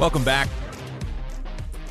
Welcome 0.00 0.24
back. 0.24 0.48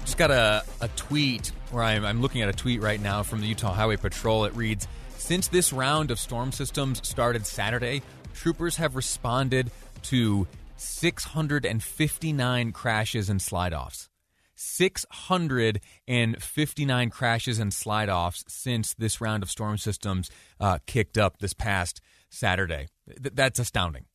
Just 0.02 0.17
got 0.17 0.30
a, 0.30 0.66
a 0.81 0.89
tweet 0.89 1.53
where 1.71 1.84
I'm, 1.84 2.03
I'm 2.03 2.21
looking 2.21 2.41
at 2.41 2.49
a 2.49 2.53
tweet 2.53 2.81
right 2.81 2.99
now 2.99 3.23
from 3.23 3.39
the 3.39 3.48
Utah 3.48 3.73
Highway 3.73 3.95
Patrol. 3.95 4.43
It 4.43 4.53
reads 4.57 4.89
Since 5.16 5.48
this 5.48 5.71
round 5.71 6.12
of 6.12 6.20
storm 6.20 6.52
systems 6.52 6.99
started 7.07 7.48
Saturday, 7.48 8.02
troopers 8.34 8.76
have 8.76 8.98
responded 8.98 9.71
to 10.03 10.45
659 10.76 12.73
crashes 12.73 13.29
and 13.29 13.41
slide 13.41 13.73
offs. 13.73 14.09
659 14.55 17.09
crashes 17.09 17.57
and 17.57 17.73
slide 17.73 18.09
offs 18.09 18.43
since 18.49 18.93
this 18.95 19.21
round 19.21 19.43
of 19.43 19.49
storm 19.49 19.77
systems 19.77 20.29
uh, 20.59 20.79
kicked 20.85 21.17
up 21.17 21.38
this 21.38 21.54
past 21.54 22.01
Saturday. 22.29 22.88
Th- 23.07 23.34
that's 23.34 23.59
astounding. 23.59 24.07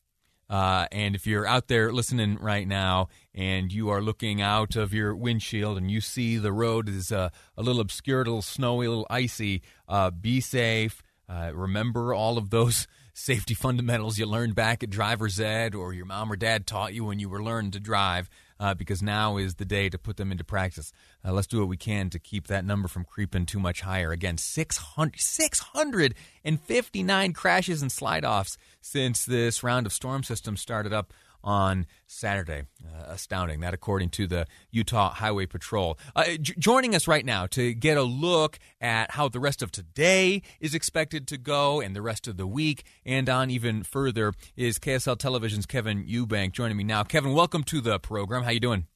Uh, 0.49 0.87
and 0.91 1.15
if 1.15 1.27
you're 1.27 1.45
out 1.45 1.67
there 1.67 1.91
listening 1.91 2.37
right 2.39 2.67
now 2.67 3.07
and 3.35 3.71
you 3.71 3.89
are 3.89 4.01
looking 4.01 4.41
out 4.41 4.75
of 4.75 4.93
your 4.93 5.15
windshield 5.15 5.77
and 5.77 5.91
you 5.91 6.01
see 6.01 6.37
the 6.37 6.51
road 6.51 6.89
is 6.89 7.11
uh, 7.11 7.29
a 7.55 7.61
little 7.61 7.81
obscured, 7.81 8.25
a 8.25 8.31
little 8.31 8.41
snowy, 8.41 8.87
a 8.87 8.89
little 8.89 9.07
icy, 9.09 9.61
uh, 9.87 10.09
be 10.09 10.41
safe. 10.41 11.03
Uh, 11.27 11.51
remember 11.53 12.13
all 12.13 12.37
of 12.39 12.49
those 12.49 12.87
safety 13.13 13.53
fundamentals 13.53 14.17
you 14.17 14.25
learned 14.25 14.55
back 14.55 14.81
at 14.81 14.89
driver's 14.89 15.39
ed 15.39 15.75
or 15.75 15.93
your 15.93 16.05
mom 16.05 16.31
or 16.31 16.35
dad 16.35 16.65
taught 16.65 16.93
you 16.93 17.05
when 17.05 17.19
you 17.19 17.29
were 17.29 17.43
learning 17.43 17.71
to 17.71 17.79
drive 17.79 18.29
uh, 18.59 18.73
because 18.73 19.01
now 19.01 19.37
is 19.37 19.55
the 19.55 19.65
day 19.65 19.89
to 19.89 19.97
put 19.97 20.17
them 20.17 20.31
into 20.31 20.43
practice. 20.43 20.91
Uh, 21.25 21.31
let's 21.31 21.47
do 21.47 21.59
what 21.59 21.69
we 21.69 21.77
can 21.77 22.09
to 22.09 22.19
keep 22.19 22.47
that 22.47 22.65
number 22.65 22.87
from 22.87 23.05
creeping 23.05 23.45
too 23.45 23.59
much 23.59 23.81
higher. 23.81 24.11
Again, 24.11 24.37
600, 24.37 25.19
659 25.19 27.33
crashes 27.33 27.81
and 27.81 27.91
slide 27.91 28.25
offs 28.25 28.57
since 28.81 29.25
this 29.25 29.63
round 29.63 29.85
of 29.85 29.93
storm 29.93 30.23
systems 30.23 30.61
started 30.61 30.93
up 30.93 31.13
on 31.43 31.85
Saturday. 32.07 32.63
Uh, 32.83 33.05
astounding. 33.07 33.59
That, 33.61 33.73
according 33.73 34.09
to 34.11 34.27
the 34.27 34.47
Utah 34.71 35.11
Highway 35.13 35.45
Patrol. 35.45 35.97
Uh, 36.15 36.37
j- 36.41 36.53
joining 36.57 36.95
us 36.95 37.07
right 37.07 37.25
now 37.25 37.47
to 37.47 37.73
get 37.73 37.97
a 37.97 38.03
look 38.03 38.59
at 38.81 39.11
how 39.11 39.29
the 39.29 39.39
rest 39.39 39.61
of 39.61 39.71
today 39.71 40.41
is 40.59 40.73
expected 40.73 41.27
to 41.27 41.37
go 41.37 41.81
and 41.81 41.95
the 41.95 42.01
rest 42.01 42.27
of 42.27 42.37
the 42.37 42.47
week 42.47 42.83
and 43.05 43.29
on 43.29 43.49
even 43.49 43.83
further 43.83 44.33
is 44.55 44.79
KSL 44.79 45.17
Television's 45.17 45.65
Kevin 45.65 46.03
Eubank 46.05 46.53
joining 46.53 46.77
me 46.77 46.83
now. 46.83 47.03
Kevin, 47.03 47.33
welcome 47.33 47.63
to 47.63 47.81
the 47.81 47.99
program. 47.99 48.43
How 48.43 48.51
you 48.51 48.59
doing? 48.59 48.87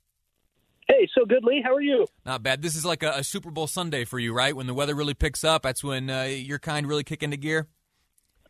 Hey, 0.87 1.07
so 1.17 1.25
good, 1.25 1.43
Lee. 1.43 1.61
How 1.63 1.73
are 1.73 1.81
you? 1.81 2.05
Not 2.25 2.43
bad. 2.43 2.61
This 2.61 2.75
is 2.75 2.85
like 2.85 3.03
a, 3.03 3.11
a 3.11 3.23
Super 3.23 3.51
Bowl 3.51 3.67
Sunday 3.67 4.03
for 4.03 4.19
you, 4.19 4.33
right? 4.33 4.55
When 4.55 4.67
the 4.67 4.73
weather 4.73 4.95
really 4.95 5.13
picks 5.13 5.43
up, 5.43 5.63
that's 5.63 5.83
when 5.83 6.09
uh, 6.09 6.23
your 6.23 6.59
kind 6.59 6.87
really 6.87 7.03
kick 7.03 7.23
into 7.23 7.37
gear. 7.37 7.67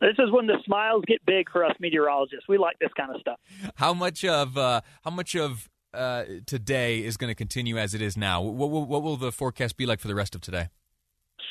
This 0.00 0.16
is 0.18 0.30
when 0.30 0.46
the 0.46 0.58
smiles 0.64 1.04
get 1.06 1.24
big 1.24 1.50
for 1.50 1.64
us 1.64 1.72
meteorologists. 1.80 2.46
We 2.48 2.58
like 2.58 2.78
this 2.78 2.90
kind 2.96 3.14
of 3.14 3.20
stuff. 3.20 3.38
How 3.76 3.94
much 3.94 4.24
of 4.24 4.58
uh, 4.58 4.80
how 5.02 5.10
much 5.10 5.34
of 5.36 5.68
uh, 5.94 6.24
today 6.46 7.04
is 7.04 7.16
going 7.16 7.30
to 7.30 7.34
continue 7.34 7.78
as 7.78 7.94
it 7.94 8.02
is 8.02 8.16
now? 8.16 8.42
What, 8.42 8.70
what, 8.70 8.88
what 8.88 9.02
will 9.02 9.16
the 9.16 9.32
forecast 9.32 9.76
be 9.76 9.86
like 9.86 10.00
for 10.00 10.08
the 10.08 10.14
rest 10.14 10.34
of 10.34 10.40
today? 10.40 10.68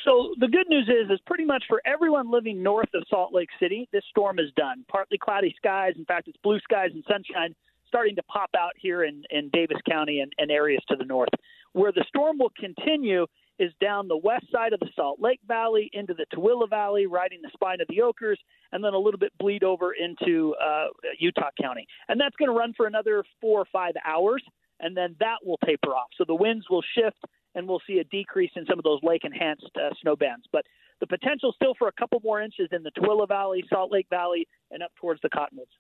So 0.05 0.33
the 0.39 0.47
good 0.47 0.67
news 0.69 0.89
is, 0.89 1.09
is 1.09 1.19
pretty 1.25 1.45
much 1.45 1.64
for 1.67 1.81
everyone 1.86 2.30
living 2.30 2.61
north 2.61 2.89
of 2.93 3.04
Salt 3.09 3.33
Lake 3.33 3.49
City, 3.59 3.87
this 3.93 4.04
storm 4.09 4.37
is 4.37 4.52
done. 4.58 4.83
Partly 4.89 5.17
cloudy 5.17 5.54
skies. 5.58 5.93
In 5.98 6.04
fact, 6.05 6.27
it's 6.27 6.37
blue 6.43 6.60
skies 6.60 6.89
and 6.93 7.04
sunshine 7.10 7.55
starting 7.87 8.15
to 8.15 8.23
pop 8.23 8.49
out 8.58 8.71
here 8.75 9.04
in, 9.04 9.23
in 9.30 9.49
Davis 9.54 9.77
County 9.89 10.20
and, 10.20 10.33
and 10.37 10.52
areas 10.52 10.81
to 10.89 10.95
the 10.95 11.05
north. 11.05 11.30
Where 11.73 11.92
the 11.92 12.04
storm 12.08 12.37
will 12.39 12.52
continue 12.60 13.27
is 13.59 13.71
down 13.80 14.08
the 14.08 14.17
west 14.17 14.45
side 14.52 14.73
of 14.73 14.80
the 14.80 14.89
Salt 14.95 15.19
Lake 15.19 15.39
Valley 15.47 15.89
into 15.93 16.14
the 16.14 16.25
Tooele 16.33 16.69
Valley, 16.69 17.05
riding 17.05 17.39
the 17.41 17.52
spine 17.53 17.81
of 17.81 17.87
the 17.87 17.97
Oquirrh, 17.97 18.36
and 18.71 18.83
then 18.83 18.93
a 18.93 18.97
little 18.97 19.19
bit 19.19 19.31
bleed 19.39 19.64
over 19.64 19.93
into 19.93 20.55
uh, 20.64 20.87
Utah 21.19 21.49
County. 21.61 21.86
And 22.08 22.19
that's 22.19 22.36
going 22.36 22.49
to 22.49 22.58
run 22.58 22.73
for 22.75 22.87
another 22.87 23.23
four 23.39 23.59
or 23.59 23.65
five 23.71 23.93
hours, 24.05 24.43
and 24.80 24.97
then 24.97 25.15
that 25.19 25.37
will 25.45 25.59
taper 25.65 25.89
off. 25.89 26.09
So 26.17 26.25
the 26.25 26.36
winds 26.36 26.65
will 26.69 26.83
shift, 26.97 27.23
and 27.55 27.67
we'll 27.67 27.81
see 27.86 27.99
a 27.99 28.03
decrease 28.05 28.52
in 28.55 28.65
some 28.65 28.80
of 28.80 28.83
those 28.83 28.99
lake 29.03 29.21
enhanced 29.23 29.69
uh, 29.75 29.93
snow 30.02 30.15
bands. 30.15 30.45
But 30.52 30.65
the 30.99 31.08
potential 31.08 31.53
still 31.55 31.73
for 31.77 31.87
a 31.87 31.93
couple 31.93 32.21
more 32.23 32.42
inches 32.42 32.69
in 32.71 32.81
the 32.83 32.92
Tooele 32.92 33.27
Valley, 33.27 33.63
Salt 33.69 33.92
Lake 33.92 34.08
Valley, 34.09 34.47
and 34.71 34.81
up 34.81 34.92
towards 34.99 35.21
the 35.21 35.30
Cottonwoods. 35.30 35.71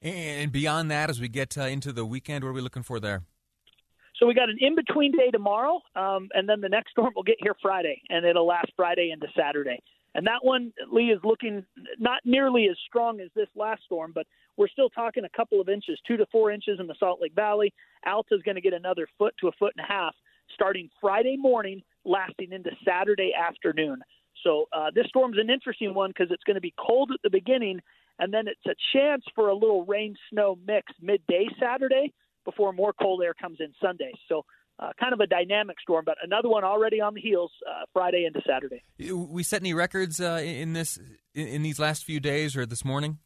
And 0.00 0.50
beyond 0.50 0.90
that, 0.90 1.10
as 1.10 1.20
we 1.20 1.28
get 1.28 1.56
uh, 1.56 1.62
into 1.62 1.92
the 1.92 2.04
weekend, 2.04 2.42
what 2.42 2.50
are 2.50 2.54
we 2.54 2.60
looking 2.60 2.82
for 2.82 2.98
there? 2.98 3.22
So 4.18 4.26
we 4.26 4.34
got 4.34 4.50
an 4.50 4.58
in 4.60 4.74
between 4.74 5.12
day 5.12 5.30
tomorrow, 5.30 5.80
um, 5.96 6.28
and 6.34 6.48
then 6.48 6.60
the 6.60 6.68
next 6.68 6.90
storm 6.90 7.12
will 7.16 7.22
get 7.22 7.36
here 7.40 7.56
Friday, 7.60 8.00
and 8.08 8.24
it'll 8.24 8.46
last 8.46 8.70
Friday 8.76 9.10
into 9.12 9.26
Saturday. 9.36 9.82
And 10.14 10.26
that 10.26 10.42
one, 10.44 10.72
Lee, 10.92 11.10
is 11.10 11.20
looking 11.24 11.64
not 11.98 12.20
nearly 12.24 12.68
as 12.68 12.76
strong 12.86 13.20
as 13.20 13.30
this 13.34 13.48
last 13.56 13.82
storm, 13.84 14.12
but 14.14 14.26
we're 14.58 14.68
still 14.68 14.90
talking 14.90 15.24
a 15.24 15.36
couple 15.36 15.60
of 15.60 15.70
inches, 15.70 15.98
two 16.06 16.18
to 16.18 16.26
four 16.30 16.50
inches 16.50 16.78
in 16.80 16.86
the 16.86 16.94
Salt 17.00 17.20
Lake 17.22 17.34
Valley. 17.34 17.72
Alta 18.06 18.34
is 18.34 18.42
going 18.42 18.56
to 18.56 18.60
get 18.60 18.74
another 18.74 19.06
foot 19.16 19.34
to 19.40 19.48
a 19.48 19.52
foot 19.52 19.72
and 19.76 19.84
a 19.84 19.90
half 19.90 20.14
starting 20.54 20.90
Friday 21.00 21.36
morning, 21.38 21.82
lasting 22.04 22.52
into 22.52 22.70
Saturday 22.86 23.32
afternoon. 23.34 24.02
So 24.44 24.66
uh, 24.72 24.90
this 24.94 25.06
storm's 25.06 25.38
an 25.38 25.48
interesting 25.48 25.94
one 25.94 26.10
because 26.10 26.30
it's 26.30 26.44
going 26.44 26.56
to 26.56 26.60
be 26.60 26.74
cold 26.78 27.10
at 27.12 27.20
the 27.22 27.30
beginning, 27.30 27.80
and 28.18 28.34
then 28.34 28.44
it's 28.48 28.66
a 28.66 28.74
chance 28.92 29.24
for 29.34 29.48
a 29.48 29.54
little 29.54 29.86
rain 29.86 30.14
snow 30.30 30.58
mix 30.66 30.92
midday 31.00 31.46
Saturday 31.58 32.12
before 32.44 32.72
more 32.72 32.92
cold 32.92 33.22
air 33.22 33.34
comes 33.34 33.58
in 33.60 33.72
Sunday. 33.80 34.12
So 34.28 34.44
uh, 34.78 34.90
kind 34.98 35.12
of 35.12 35.20
a 35.20 35.26
dynamic 35.26 35.76
storm, 35.80 36.04
but 36.04 36.16
another 36.22 36.48
one 36.48 36.64
already 36.64 37.00
on 37.00 37.14
the 37.14 37.20
heels 37.20 37.52
uh, 37.68 37.84
Friday 37.92 38.24
into 38.24 38.40
Saturday. 38.46 38.82
We 39.12 39.42
set 39.42 39.62
any 39.62 39.74
records 39.74 40.20
uh, 40.20 40.40
in 40.44 40.72
this 40.72 40.98
in, 41.34 41.62
these 41.62 41.78
last 41.78 42.04
few 42.04 42.20
days 42.20 42.56
or 42.56 42.66
this 42.66 42.84
morning? 42.84 43.18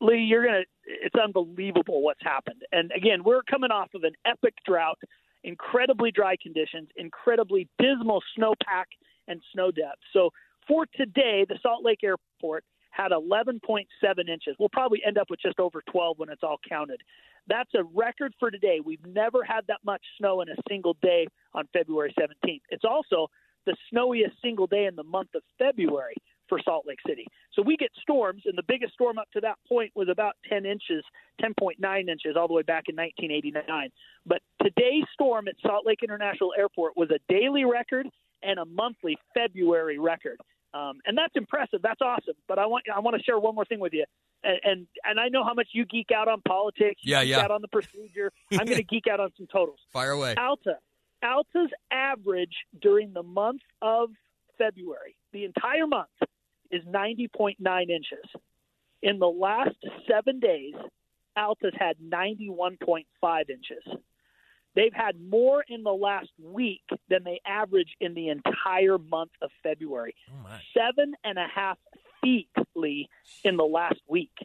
Lee, 0.00 0.18
you're 0.18 0.44
gonna. 0.44 0.62
It's 0.84 1.14
unbelievable 1.16 2.02
what's 2.02 2.22
happened. 2.22 2.62
And 2.72 2.92
again, 2.96 3.24
we're 3.24 3.42
coming 3.42 3.70
off 3.70 3.88
of 3.94 4.04
an 4.04 4.12
epic 4.24 4.54
drought, 4.66 4.98
incredibly 5.42 6.10
dry 6.12 6.36
conditions, 6.40 6.88
incredibly 6.96 7.68
dismal 7.78 8.22
snowpack 8.38 8.84
and 9.26 9.40
snow 9.52 9.70
depth. 9.70 10.00
So 10.12 10.30
for 10.68 10.86
today, 10.94 11.46
the 11.48 11.58
Salt 11.62 11.84
Lake 11.84 12.00
Airport 12.04 12.64
had 12.96 13.12
11.7 13.12 13.84
inches. 14.28 14.56
We'll 14.58 14.68
probably 14.70 15.02
end 15.06 15.18
up 15.18 15.28
with 15.28 15.40
just 15.40 15.60
over 15.60 15.82
12 15.90 16.18
when 16.18 16.30
it's 16.30 16.42
all 16.42 16.58
counted. 16.66 17.00
That's 17.46 17.70
a 17.74 17.84
record 17.94 18.34
for 18.40 18.50
today. 18.50 18.80
We've 18.84 19.04
never 19.06 19.44
had 19.44 19.62
that 19.68 19.80
much 19.84 20.02
snow 20.18 20.40
in 20.40 20.48
a 20.48 20.56
single 20.68 20.96
day 21.02 21.26
on 21.54 21.68
February 21.72 22.14
17th. 22.18 22.62
It's 22.70 22.84
also 22.84 23.28
the 23.66 23.76
snowiest 23.90 24.36
single 24.42 24.66
day 24.66 24.86
in 24.86 24.96
the 24.96 25.02
month 25.02 25.30
of 25.34 25.42
February 25.58 26.14
for 26.48 26.60
Salt 26.64 26.86
Lake 26.86 26.98
City. 27.06 27.26
So 27.52 27.62
we 27.62 27.76
get 27.76 27.90
storms, 28.00 28.42
and 28.46 28.56
the 28.56 28.62
biggest 28.66 28.94
storm 28.94 29.18
up 29.18 29.28
to 29.32 29.40
that 29.40 29.58
point 29.68 29.90
was 29.94 30.08
about 30.08 30.34
10 30.48 30.64
inches, 30.64 31.04
10.9 31.42 32.08
inches, 32.08 32.36
all 32.36 32.46
the 32.46 32.54
way 32.54 32.62
back 32.62 32.84
in 32.88 32.96
1989. 32.96 33.90
But 34.24 34.40
today's 34.62 35.04
storm 35.12 35.48
at 35.48 35.54
Salt 35.60 35.84
Lake 35.84 36.02
International 36.02 36.52
Airport 36.56 36.96
was 36.96 37.10
a 37.10 37.18
daily 37.32 37.64
record 37.64 38.06
and 38.42 38.58
a 38.58 38.64
monthly 38.64 39.18
February 39.34 39.98
record. 39.98 40.38
Um, 40.76 40.98
and 41.06 41.16
that's 41.16 41.32
impressive. 41.34 41.80
That's 41.82 42.00
awesome. 42.02 42.34
But 42.48 42.58
I 42.58 42.66
want 42.66 42.84
I 42.94 43.00
want 43.00 43.16
to 43.16 43.22
share 43.22 43.38
one 43.38 43.54
more 43.54 43.64
thing 43.64 43.80
with 43.80 43.92
you. 43.92 44.04
And, 44.44 44.58
and 44.64 44.86
and 45.04 45.20
I 45.20 45.28
know 45.28 45.44
how 45.44 45.54
much 45.54 45.68
you 45.72 45.86
geek 45.86 46.10
out 46.14 46.28
on 46.28 46.42
politics. 46.42 47.00
Yeah, 47.02 47.22
geek 47.22 47.30
yeah. 47.30 47.40
Out 47.40 47.50
on 47.50 47.62
the 47.62 47.68
procedure. 47.68 48.32
I'm 48.52 48.66
going 48.66 48.76
to 48.76 48.82
geek 48.82 49.04
out 49.10 49.20
on 49.20 49.30
some 49.36 49.46
totals. 49.50 49.78
Fire 49.92 50.12
away. 50.12 50.34
Alta, 50.36 50.78
Alta's 51.22 51.70
average 51.90 52.54
during 52.80 53.12
the 53.12 53.22
month 53.22 53.62
of 53.80 54.10
February, 54.58 55.16
the 55.32 55.44
entire 55.44 55.86
month, 55.86 56.08
is 56.70 56.82
90.9 56.84 57.56
inches. 57.82 58.24
In 59.02 59.18
the 59.18 59.26
last 59.26 59.76
seven 60.10 60.40
days, 60.40 60.74
Alta's 61.36 61.74
had 61.78 61.96
91.5 61.98 63.04
inches. 63.50 64.00
They've 64.76 64.92
had 64.92 65.18
more 65.18 65.64
in 65.68 65.82
the 65.82 65.92
last 65.92 66.28
week 66.38 66.84
than 67.08 67.24
they 67.24 67.40
average 67.46 67.96
in 67.98 68.12
the 68.12 68.28
entire 68.28 68.98
month 68.98 69.32
of 69.40 69.50
February. 69.62 70.14
Oh 70.30 70.58
Seven 70.76 71.14
and 71.24 71.38
a 71.38 71.46
half 71.52 71.78
feet, 72.22 72.50
Lee, 72.74 73.08
in 73.42 73.56
the 73.56 73.64
last 73.64 74.00
week. 74.06 74.36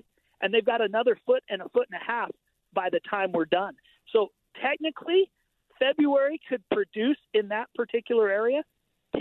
And 0.41 0.53
they've 0.53 0.65
got 0.65 0.81
another 0.81 1.17
foot 1.25 1.43
and 1.49 1.61
a 1.61 1.69
foot 1.69 1.87
and 1.91 2.01
a 2.01 2.11
half 2.11 2.31
by 2.73 2.89
the 2.89 3.01
time 3.09 3.33
we're 3.33 3.45
done. 3.45 3.75
So 4.13 4.29
technically, 4.61 5.29
February 5.77 6.39
could 6.47 6.63
produce 6.71 7.17
in 7.33 7.49
that 7.49 7.67
particular 7.75 8.29
area 8.29 8.63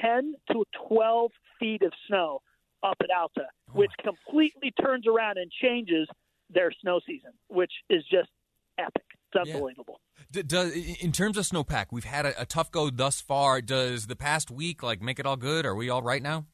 10 0.00 0.34
to 0.52 0.64
12 0.88 1.32
feet 1.58 1.82
of 1.82 1.92
snow 2.06 2.40
up 2.82 2.96
at 3.02 3.10
Alta, 3.10 3.46
oh, 3.46 3.72
which 3.72 3.90
completely 4.02 4.72
turns 4.80 5.06
around 5.06 5.38
and 5.38 5.50
changes 5.50 6.08
their 6.48 6.70
snow 6.80 7.00
season, 7.04 7.32
which 7.48 7.72
is 7.88 8.04
just 8.10 8.30
epic. 8.78 9.04
It's 9.32 9.48
unbelievable. 9.48 10.00
D- 10.32 10.42
does, 10.42 10.72
in 10.72 11.12
terms 11.12 11.36
of 11.36 11.44
snowpack, 11.44 11.86
we've 11.90 12.04
had 12.04 12.26
a, 12.26 12.42
a, 12.42 12.46
tough 12.46 12.70
go 12.70 12.90
thus 12.90 13.20
far. 13.20 13.60
Does 13.60 14.06
the 14.06 14.16
past 14.16 14.50
week 14.50 14.82
like 14.82 15.02
make 15.02 15.18
it 15.18 15.26
all 15.26 15.36
good? 15.36 15.66
Are 15.66 15.74
we 15.74 15.90
all 15.90 16.02
right 16.02 16.22
now? 16.22 16.46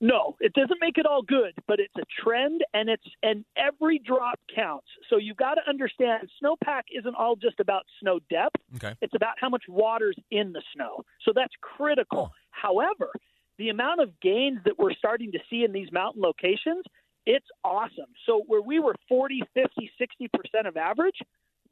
No, 0.00 0.34
it 0.40 0.52
doesn't 0.54 0.78
make 0.80 0.98
it 0.98 1.06
all 1.06 1.22
good, 1.22 1.52
but 1.68 1.78
it's 1.78 1.94
a 1.96 2.22
trend, 2.24 2.62
and 2.74 2.88
it's 2.88 3.04
and 3.22 3.44
every 3.56 4.00
drop 4.00 4.40
counts. 4.52 4.88
So 5.08 5.16
you've 5.16 5.36
got 5.36 5.54
to 5.54 5.60
understand, 5.68 6.28
snowpack 6.42 6.82
isn't 6.92 7.14
all 7.14 7.36
just 7.36 7.60
about 7.60 7.84
snow 8.00 8.18
depth. 8.28 8.56
Okay. 8.76 8.96
It's 9.00 9.14
about 9.14 9.34
how 9.40 9.48
much 9.48 9.62
water's 9.68 10.16
in 10.32 10.52
the 10.52 10.62
snow. 10.74 11.04
So 11.24 11.32
that's 11.32 11.52
critical. 11.60 12.32
Oh. 12.32 12.36
However, 12.50 13.12
the 13.58 13.68
amount 13.68 14.00
of 14.00 14.18
gains 14.20 14.58
that 14.64 14.76
we're 14.76 14.94
starting 14.94 15.30
to 15.32 15.38
see 15.48 15.62
in 15.62 15.72
these 15.72 15.92
mountain 15.92 16.20
locations, 16.20 16.84
it's 17.24 17.46
awesome. 17.62 18.10
So 18.26 18.42
where 18.48 18.62
we 18.62 18.80
were 18.80 18.96
40, 19.08 19.42
50, 19.54 19.90
60% 20.00 20.66
of 20.66 20.76
average, 20.76 21.18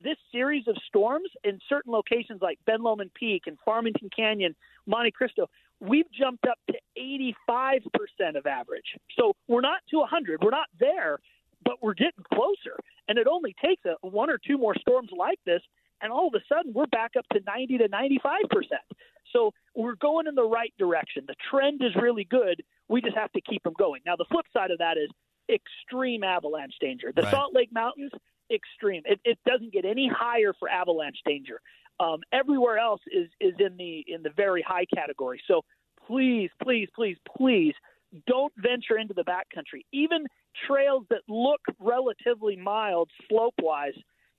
this 0.02 0.16
series 0.32 0.66
of 0.68 0.76
storms 0.86 1.28
in 1.44 1.58
certain 1.68 1.92
locations 1.92 2.40
like 2.42 2.58
Ben 2.66 2.82
Lomond 2.82 3.12
Peak 3.14 3.42
and 3.46 3.58
Farmington 3.64 4.10
Canyon, 4.14 4.54
Monte 4.86 5.10
Cristo, 5.12 5.48
we've 5.80 6.10
jumped 6.12 6.46
up 6.46 6.58
to 6.70 6.76
85% 6.98 8.36
of 8.36 8.46
average. 8.46 8.96
So 9.18 9.34
we're 9.48 9.60
not 9.60 9.80
to 9.90 9.98
100. 9.98 10.42
We're 10.42 10.50
not 10.50 10.68
there, 10.78 11.18
but 11.64 11.82
we're 11.82 11.94
getting 11.94 12.24
closer. 12.32 12.76
And 13.08 13.18
it 13.18 13.26
only 13.26 13.54
takes 13.64 13.82
a, 13.84 13.94
one 14.06 14.30
or 14.30 14.38
two 14.38 14.58
more 14.58 14.74
storms 14.80 15.10
like 15.16 15.38
this, 15.44 15.60
and 16.00 16.12
all 16.12 16.28
of 16.28 16.34
a 16.34 16.44
sudden 16.52 16.72
we're 16.72 16.86
back 16.86 17.12
up 17.18 17.26
to 17.32 17.40
90 17.46 17.78
to 17.78 17.88
95%. 17.88 18.10
So 19.32 19.52
we're 19.76 19.96
going 19.96 20.26
in 20.26 20.34
the 20.34 20.44
right 20.44 20.72
direction. 20.78 21.24
The 21.26 21.36
trend 21.50 21.82
is 21.82 21.94
really 22.00 22.24
good. 22.24 22.62
We 22.88 23.00
just 23.00 23.16
have 23.16 23.32
to 23.32 23.40
keep 23.40 23.62
them 23.62 23.74
going. 23.78 24.00
Now, 24.04 24.16
the 24.16 24.24
flip 24.30 24.46
side 24.52 24.70
of 24.70 24.78
that 24.78 24.96
is 24.98 25.08
extreme 25.48 26.24
avalanche 26.24 26.74
danger. 26.80 27.12
The 27.14 27.22
Right. 27.22 27.30
Salt 27.30 27.54
Lake 27.54 27.72
Mountains, 27.72 28.10
extreme. 28.52 29.02
It, 29.04 29.20
it 29.24 29.38
doesn't 29.46 29.72
get 29.72 29.84
any 29.84 30.10
higher 30.12 30.52
for 30.58 30.68
avalanche 30.68 31.18
danger. 31.24 31.60
Um, 31.98 32.20
everywhere 32.32 32.78
else 32.78 33.00
is 33.12 33.28
is 33.40 33.54
in 33.58 33.76
the 33.76 34.04
in 34.08 34.22
the 34.22 34.30
very 34.30 34.62
high 34.66 34.86
category. 34.94 35.42
So 35.46 35.62
please, 36.06 36.50
please, 36.62 36.88
please, 36.94 37.16
please 37.36 37.74
don't 38.26 38.52
venture 38.56 38.98
into 38.98 39.14
the 39.14 39.24
backcountry. 39.24 39.84
Even 39.92 40.26
trails 40.66 41.04
that 41.10 41.22
look 41.28 41.60
relatively 41.78 42.56
mild 42.56 43.10
slope 43.28 43.54
wise 43.60 43.94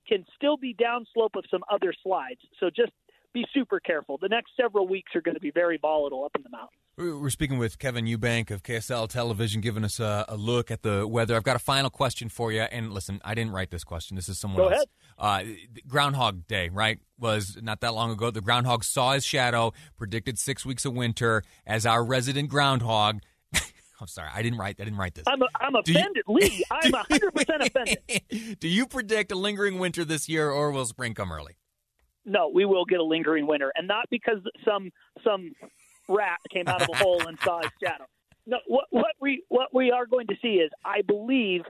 can 0.06 0.24
still 0.34 0.56
be 0.56 0.74
downslope 0.74 1.36
of 1.36 1.44
some 1.50 1.62
other 1.70 1.94
slides. 2.02 2.40
So 2.58 2.68
just 2.68 2.92
be 3.32 3.46
super 3.54 3.80
careful. 3.80 4.18
The 4.20 4.28
next 4.28 4.52
several 4.60 4.86
weeks 4.86 5.12
are 5.14 5.22
going 5.22 5.36
to 5.36 5.40
be 5.40 5.52
very 5.52 5.78
volatile 5.78 6.24
up 6.24 6.32
in 6.36 6.42
the 6.42 6.50
mountains. 6.50 6.81
We're 6.98 7.30
speaking 7.30 7.56
with 7.56 7.78
Kevin 7.78 8.04
Eubank 8.04 8.50
of 8.50 8.62
KSL 8.62 9.08
Television, 9.08 9.62
giving 9.62 9.82
us 9.82 9.98
a, 9.98 10.26
a, 10.28 10.36
look 10.36 10.70
at 10.70 10.82
the 10.82 11.08
weather. 11.08 11.34
I've 11.34 11.42
got 11.42 11.56
a 11.56 11.60
final 11.60 11.88
question 11.88 12.28
for 12.28 12.52
you. 12.52 12.60
And 12.60 12.92
listen, 12.92 13.18
I 13.24 13.34
didn't 13.34 13.52
write 13.52 13.70
this 13.70 13.82
question. 13.82 14.14
This 14.14 14.28
is 14.28 14.38
someone 14.38 14.58
Go 14.62 14.68
else. 14.68 14.84
ahead. 15.18 15.48
Uh, 15.48 15.54
Groundhog 15.88 16.46
Day, 16.46 16.68
right, 16.68 16.98
was 17.18 17.56
not 17.62 17.80
that 17.80 17.94
long 17.94 18.10
ago. 18.10 18.30
The 18.30 18.42
groundhog 18.42 18.84
saw 18.84 19.14
his 19.14 19.24
shadow, 19.24 19.72
predicted 19.96 20.38
six 20.38 20.66
weeks 20.66 20.84
of 20.84 20.92
winter. 20.92 21.44
As 21.66 21.86
our 21.86 22.04
resident 22.04 22.50
groundhog, 22.50 23.20
I'm 23.54 24.06
sorry, 24.06 24.28
I 24.34 24.42
didn't 24.42 24.58
write. 24.58 24.76
I 24.78 24.84
didn't 24.84 24.98
write 24.98 25.14
this. 25.14 25.24
I'm, 25.26 25.40
a, 25.40 25.46
I'm 25.60 25.72
Do 25.84 25.92
you- 25.92 25.98
offended, 25.98 26.24
Lee. 26.28 26.62
I'm 26.70 26.92
100 26.92 27.34
percent 27.34 27.62
offended. 27.62 28.58
Do 28.60 28.68
you 28.68 28.86
predict 28.86 29.32
a 29.32 29.36
lingering 29.36 29.78
winter 29.78 30.04
this 30.04 30.28
year, 30.28 30.50
or 30.50 30.70
will 30.70 30.84
spring 30.84 31.14
come 31.14 31.32
early? 31.32 31.56
No, 32.26 32.50
we 32.54 32.66
will 32.66 32.84
get 32.84 33.00
a 33.00 33.04
lingering 33.04 33.46
winter, 33.46 33.72
and 33.74 33.88
not 33.88 34.06
because 34.10 34.38
some 34.64 34.90
some 35.24 35.52
rat 36.14 36.38
came 36.50 36.68
out 36.68 36.82
of 36.82 36.88
a 36.92 36.96
hole 37.02 37.26
and 37.26 37.38
saw 37.40 37.60
his 37.60 37.70
shadow. 37.82 38.04
No, 38.46 38.58
what 38.66 38.86
what 38.90 39.14
we 39.20 39.44
what 39.48 39.72
we 39.72 39.90
are 39.90 40.06
going 40.06 40.26
to 40.28 40.34
see 40.42 40.54
is, 40.54 40.70
I 40.84 41.02
believe, 41.02 41.62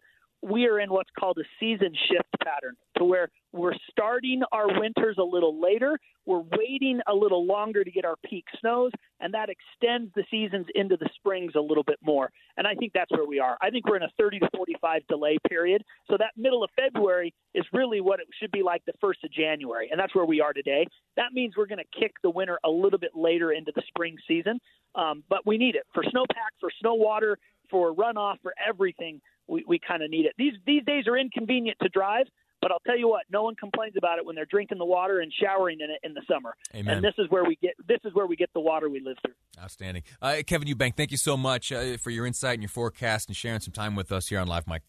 we 0.43 0.67
are 0.67 0.81
in 0.81 0.91
what's 0.91 1.11
called 1.19 1.39
a 1.39 1.45
season 1.61 1.95
shift 2.09 2.29
pattern, 2.43 2.75
to 2.99 3.05
where 3.05 3.29
we're 3.53 3.75
starting 3.91 4.43
our 4.51 4.81
winters 4.81 5.17
a 5.19 5.23
little 5.23 5.61
later, 5.61 5.99
we're 6.27 6.43
waiting 6.57 7.01
a 7.09 7.15
little 7.15 7.47
longer 7.47 7.85
to 7.85 7.91
get 7.91 8.05
our 8.05 8.17
peak 8.25 8.45
snows, 8.61 8.93
and 9.21 9.35
that 9.35 9.49
extends 9.49 10.11
the 10.15 10.25
seasons 10.31 10.67
into 10.75 10.97
the 10.97 11.09
springs 11.17 11.53
a 11.55 11.61
little 11.61 11.83
bit 11.83 11.99
more. 12.03 12.31
And 12.57 12.67
I 12.67 12.75
think 12.75 12.93
that's 12.93 13.11
where 13.11 13.27
we 13.27 13.39
are. 13.41 13.57
I 13.61 13.71
think 13.71 13.87
we're 13.87 13.97
in 13.97 14.03
a 14.03 14.13
30 14.19 14.41
to 14.41 14.49
45 14.57 15.07
delay 15.09 15.39
period. 15.49 15.85
So 16.11 16.17
that 16.19 16.33
middle 16.37 16.65
of 16.65 16.71
February 16.77 17.35
is 17.55 17.65
really 17.73 18.01
what 18.01 18.21
it 18.21 18.27
should 18.41 18.51
be 18.51 18.63
like 18.63 18.85
the 18.85 18.93
first 19.01 19.25
of 19.25 19.33
January, 19.33 19.89
and 19.91 19.99
that's 19.99 20.15
where 20.15 20.27
we 20.27 20.41
are 20.41 20.53
today. 20.53 20.87
That 21.17 21.33
means 21.33 21.55
we're 21.57 21.67
going 21.67 21.79
to 21.79 22.01
kick 22.01 22.13
the 22.23 22.31
winter 22.31 22.59
a 22.65 22.71
little 22.71 22.99
bit 22.99 23.13
later 23.15 23.53
into 23.53 23.73
the 23.75 23.83
spring 23.89 24.17
season, 24.27 24.61
um, 24.95 25.23
but 25.29 25.47
we 25.47 25.59
need 25.59 25.77
it 25.77 25.85
for 25.95 26.03
snowpack, 26.03 26.59
for 26.61 26.71
snow 26.81 26.95
water, 26.95 27.39
for 27.71 27.95
runoff, 27.95 28.37
for 28.43 28.55
everything. 28.65 29.21
We, 29.47 29.65
we 29.67 29.79
kind 29.79 30.03
of 30.03 30.11
need 30.11 30.27
it. 30.27 30.33
These 30.39 30.55
these 30.67 30.85
days 30.85 31.07
are 31.07 31.17
inconvenient 31.17 31.79
to 31.83 31.89
drive, 31.89 32.27
but 32.61 32.71
I'll 32.71 32.81
tell 32.87 32.97
you 32.97 33.09
what, 33.09 33.25
no 33.31 33.43
one 33.43 33.57
complains 33.57 33.95
about 33.99 34.19
it 34.19 34.25
when 34.25 34.37
they're 34.37 34.47
drinking 34.47 34.79
the 34.79 34.85
water 34.85 35.21
and 35.21 35.33
showering 35.33 35.81
in 35.81 35.91
it 35.91 35.99
in 36.05 36.15
the 36.15 36.23
summer. 36.31 36.55
Amen. 36.75 36.97
And 36.97 37.05
this 37.05 37.15
is 37.19 37.27
where 37.29 37.45
we 37.45 37.57
get 37.61 37.73
this 37.87 37.99
is 38.05 38.15
where 38.15 38.27
we 38.27 38.37
get 38.37 38.51
the 38.55 38.61
water 38.61 38.89
we 38.89 39.01
live 39.01 39.17
through. 39.25 39.35
Outstanding. 39.63 40.05
Uh, 40.23 40.37
Kevin 40.47 40.69
Eubank, 40.69 40.97
thank 40.97 41.11
you 41.11 41.17
so 41.17 41.37
much 41.37 41.73
uh, 41.73 41.97
for 41.97 42.11
your 42.11 42.25
insight 42.25 42.55
and 42.55 42.63
your 42.63 42.71
forecast 42.71 43.29
and 43.29 43.37
sharing 43.37 43.61
some 43.61 43.73
time 43.73 43.97
with 43.97 44.13
us 44.13 44.29
here 44.29 44.39
on 44.39 44.47
Live 44.47 44.67
Mic. 44.67 44.83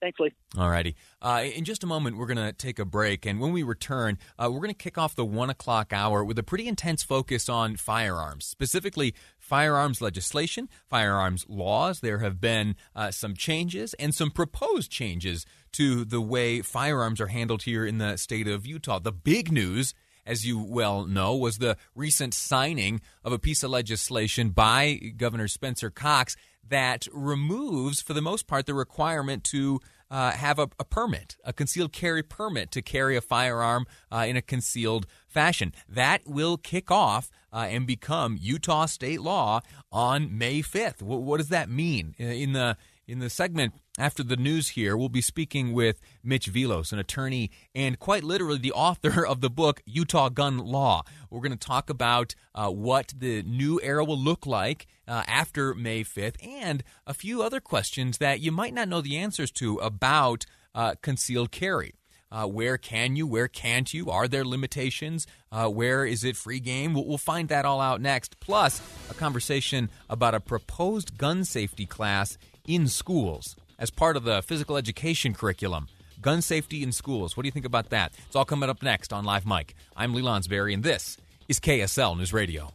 Thanks, 0.00 0.20
Lee. 0.20 0.32
All 0.56 0.70
righty. 0.70 0.94
Uh, 1.20 1.44
in 1.54 1.64
just 1.64 1.82
a 1.82 1.86
moment, 1.86 2.16
we're 2.16 2.26
going 2.26 2.36
to 2.36 2.52
take 2.52 2.78
a 2.78 2.84
break. 2.84 3.26
And 3.26 3.40
when 3.40 3.52
we 3.52 3.64
return, 3.64 4.18
uh, 4.38 4.48
we're 4.50 4.60
going 4.60 4.68
to 4.68 4.74
kick 4.74 4.96
off 4.96 5.16
the 5.16 5.24
one 5.24 5.50
o'clock 5.50 5.92
hour 5.92 6.24
with 6.24 6.38
a 6.38 6.42
pretty 6.44 6.68
intense 6.68 7.02
focus 7.02 7.48
on 7.48 7.76
firearms, 7.76 8.44
specifically 8.44 9.14
firearms 9.38 10.00
legislation, 10.00 10.68
firearms 10.88 11.46
laws. 11.48 12.00
There 12.00 12.18
have 12.18 12.40
been 12.40 12.76
uh, 12.94 13.10
some 13.10 13.34
changes 13.34 13.94
and 13.94 14.14
some 14.14 14.30
proposed 14.30 14.90
changes 14.90 15.44
to 15.72 16.04
the 16.04 16.20
way 16.20 16.62
firearms 16.62 17.20
are 17.20 17.26
handled 17.26 17.64
here 17.64 17.84
in 17.84 17.98
the 17.98 18.16
state 18.16 18.46
of 18.46 18.66
Utah. 18.66 19.00
The 19.00 19.12
big 19.12 19.50
news 19.50 19.94
as 20.28 20.46
you 20.46 20.58
well 20.58 21.06
know, 21.06 21.34
was 21.34 21.58
the 21.58 21.76
recent 21.94 22.34
signing 22.34 23.00
of 23.24 23.32
a 23.32 23.38
piece 23.38 23.62
of 23.62 23.70
legislation 23.70 24.50
by 24.50 25.00
Governor 25.16 25.48
Spencer 25.48 25.90
Cox 25.90 26.36
that 26.68 27.08
removes, 27.12 28.02
for 28.02 28.12
the 28.12 28.20
most 28.20 28.46
part, 28.46 28.66
the 28.66 28.74
requirement 28.74 29.42
to 29.42 29.80
uh, 30.10 30.32
have 30.32 30.58
a, 30.58 30.68
a, 30.78 30.84
permit, 30.84 31.36
a 31.44 31.52
concealed 31.52 31.92
carry 31.92 32.22
permit 32.22 32.70
to 32.72 32.82
carry 32.82 33.16
a 33.16 33.22
firearm 33.22 33.86
uh, 34.12 34.26
in 34.28 34.36
a 34.36 34.42
concealed 34.42 35.06
fashion. 35.26 35.72
That 35.88 36.22
will 36.26 36.58
kick 36.58 36.90
off 36.90 37.30
uh, 37.50 37.66
and 37.70 37.86
become 37.86 38.36
Utah 38.38 38.86
state 38.86 39.22
law 39.22 39.60
on 39.90 40.36
May 40.36 40.60
5th. 40.60 40.98
W- 40.98 41.20
what 41.20 41.38
does 41.38 41.48
that 41.48 41.70
mean? 41.70 42.14
In 42.18 42.52
the 42.52 42.76
in 43.08 43.18
the 43.20 43.30
segment 43.30 43.72
after 43.98 44.22
the 44.22 44.36
news 44.36 44.68
here, 44.68 44.96
we'll 44.96 45.08
be 45.08 45.22
speaking 45.22 45.72
with 45.72 45.98
Mitch 46.22 46.46
Vilos, 46.52 46.92
an 46.92 46.98
attorney 46.98 47.50
and 47.74 47.98
quite 47.98 48.22
literally 48.22 48.58
the 48.58 48.72
author 48.72 49.26
of 49.26 49.40
the 49.40 49.50
book 49.50 49.82
Utah 49.86 50.28
Gun 50.28 50.58
Law. 50.58 51.02
We're 51.30 51.40
going 51.40 51.56
to 51.56 51.66
talk 51.66 51.88
about 51.88 52.34
uh, 52.54 52.68
what 52.68 53.14
the 53.16 53.42
new 53.42 53.80
era 53.82 54.04
will 54.04 54.18
look 54.18 54.46
like 54.46 54.86
uh, 55.08 55.24
after 55.26 55.74
May 55.74 56.04
5th 56.04 56.36
and 56.46 56.84
a 57.06 57.14
few 57.14 57.42
other 57.42 57.60
questions 57.60 58.18
that 58.18 58.40
you 58.40 58.52
might 58.52 58.74
not 58.74 58.88
know 58.88 59.00
the 59.00 59.16
answers 59.16 59.50
to 59.52 59.78
about 59.78 60.44
uh, 60.74 60.94
concealed 61.00 61.50
carry. 61.50 61.94
Uh, 62.30 62.44
where 62.46 62.76
can 62.76 63.16
you? 63.16 63.26
Where 63.26 63.48
can't 63.48 63.92
you? 63.92 64.10
Are 64.10 64.28
there 64.28 64.44
limitations? 64.44 65.26
Uh, 65.50 65.68
where 65.68 66.04
is 66.04 66.24
it 66.24 66.36
free 66.36 66.60
game? 66.60 66.92
We'll, 66.92 67.06
we'll, 67.06 67.16
find 67.16 67.48
that 67.48 67.64
all 67.64 67.80
out 67.80 68.02
next. 68.02 68.38
Plus, 68.38 68.82
a 69.10 69.14
conversation 69.14 69.88
about 70.10 70.34
a 70.34 70.40
proposed 70.40 71.16
gun 71.16 71.46
safety 71.46 71.86
class 71.86 72.36
in 72.68 72.86
schools 72.86 73.56
as 73.78 73.90
part 73.90 74.16
of 74.16 74.24
the 74.24 74.42
physical 74.42 74.76
education 74.76 75.34
curriculum. 75.34 75.88
Gun 76.20 76.42
safety 76.42 76.82
in 76.82 76.92
schools. 76.92 77.36
What 77.36 77.42
do 77.42 77.48
you 77.48 77.52
think 77.52 77.64
about 77.64 77.90
that? 77.90 78.12
It's 78.26 78.36
all 78.36 78.44
coming 78.44 78.68
up 78.68 78.82
next 78.82 79.12
on 79.12 79.24
Live 79.24 79.46
Mic. 79.46 79.74
I'm 79.96 80.14
Lee 80.14 80.22
Lonsberry, 80.22 80.74
and 80.74 80.82
this 80.82 81.16
is 81.48 81.58
KSL 81.58 82.16
News 82.16 82.32
Radio. 82.32 82.72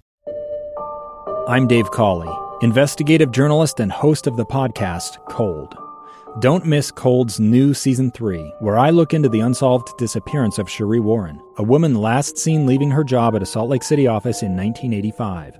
I'm 1.47 1.67
Dave 1.67 1.91
Cawley, 1.91 2.33
investigative 2.61 3.31
journalist 3.31 3.79
and 3.79 3.91
host 3.91 4.27
of 4.27 4.37
the 4.37 4.45
podcast 4.45 5.17
Cold. 5.29 5.77
Don't 6.39 6.65
miss 6.65 6.89
Cold's 6.89 7.39
new 7.39 7.75
season 7.75 8.09
three, 8.09 8.51
where 8.59 8.77
I 8.77 8.89
look 8.89 9.13
into 9.13 9.29
the 9.29 9.41
unsolved 9.41 9.95
disappearance 9.97 10.57
of 10.57 10.69
Cherie 10.69 10.99
Warren, 10.99 11.39
a 11.57 11.63
woman 11.63 11.93
last 11.93 12.39
seen 12.39 12.65
leaving 12.65 12.89
her 12.89 13.03
job 13.03 13.35
at 13.35 13.43
a 13.43 13.45
Salt 13.45 13.69
Lake 13.69 13.83
City 13.83 14.07
office 14.07 14.41
in 14.41 14.55
1985. 14.55 15.59